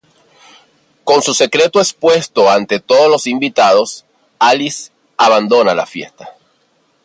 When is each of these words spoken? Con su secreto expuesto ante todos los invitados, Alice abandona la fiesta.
Con 1.03 1.21
su 1.21 1.31
secreto 1.31 1.79
expuesto 1.79 2.49
ante 2.49 2.79
todos 2.79 3.07
los 3.07 3.27
invitados, 3.27 4.03
Alice 4.39 4.89
abandona 5.15 5.75
la 5.75 5.85
fiesta. 5.85 6.35